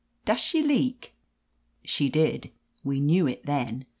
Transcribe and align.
Does 0.25 0.39
she 0.39 0.63
leak?" 0.63 1.13
She 1.93 2.09
did: 2.09 2.49
we 2.83 2.99
knew 2.99 3.27
it 3.27 3.45
then. 3.45 3.85